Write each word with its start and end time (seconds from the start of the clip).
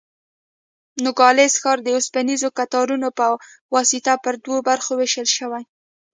نوګالس 1.03 1.53
ښار 1.61 1.79
د 1.83 1.87
اوسپنیزو 1.97 2.49
کټارو 2.57 2.95
په 3.17 3.25
واسطه 3.75 4.13
پر 4.23 4.33
دوو 4.43 4.57
برخو 4.69 4.91
وېشل 4.95 5.27
شوی. 5.37 5.63